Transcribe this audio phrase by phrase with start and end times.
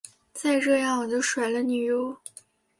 [0.33, 2.17] 再这样我就甩了你唷！